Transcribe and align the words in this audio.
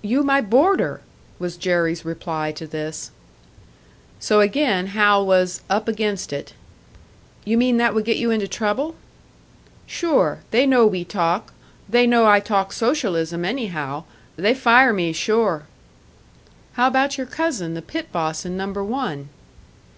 "You 0.00 0.22
my 0.22 0.40
boarder!" 0.40 1.02
was 1.38 1.58
Jerry's 1.58 2.02
reply 2.02 2.50
to 2.50 2.66
this. 2.66 3.10
So 4.18 4.40
again 4.40 4.86
Hal 4.86 5.26
was 5.26 5.60
"up 5.68 5.86
against 5.86 6.32
it." 6.32 6.54
"You 7.44 7.58
mean 7.58 7.76
that 7.76 7.94
would 7.94 8.06
get 8.06 8.16
you 8.16 8.30
into 8.30 8.48
trouble?" 8.48 8.94
"Sure! 9.86 10.38
They 10.50 10.64
know 10.64 10.86
we 10.86 11.04
talk. 11.04 11.52
They 11.90 12.06
know 12.06 12.24
I 12.26 12.40
talk 12.40 12.72
Socialism, 12.72 13.44
anyhow. 13.44 14.04
They 14.36 14.54
fire 14.54 14.94
me 14.94 15.12
sure!" 15.12 15.64
"But 16.70 16.76
how 16.80 16.86
about 16.86 17.18
your 17.18 17.26
cousin, 17.26 17.74
the 17.74 17.82
pit 17.82 18.10
boss 18.10 18.46
in 18.46 18.56
Number 18.56 18.82
One?" 18.82 19.28